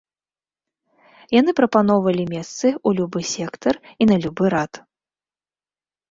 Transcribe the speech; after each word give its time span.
Яны 1.39 1.51
прапаноўвалі 1.59 2.23
месцы 2.33 2.65
ў 2.69 2.89
любы 2.99 3.19
сектар 3.33 3.75
і 4.05 4.09
на 4.13 4.17
любы 4.23 4.45
рад. 4.55 4.81